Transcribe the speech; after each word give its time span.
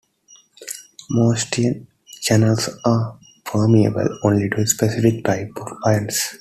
Most 1.11 1.59
ion 1.59 1.85
channels 2.21 2.69
are 2.85 3.19
permeable 3.43 4.09
only 4.23 4.49
to 4.49 4.65
specific 4.65 5.23
types 5.23 5.51
of 5.61 5.73
ions. 5.85 6.29